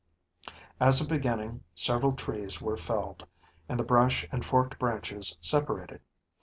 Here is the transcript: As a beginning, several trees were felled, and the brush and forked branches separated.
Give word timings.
As 0.79 0.99
a 0.99 1.05
beginning, 1.07 1.63
several 1.75 2.13
trees 2.13 2.59
were 2.59 2.75
felled, 2.75 3.27
and 3.69 3.79
the 3.79 3.83
brush 3.83 4.25
and 4.31 4.43
forked 4.43 4.79
branches 4.79 5.37
separated. 5.39 6.01